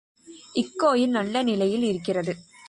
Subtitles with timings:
[0.55, 2.33] இக்கோயில் நல்ல நிலையில் இருக்கிறது.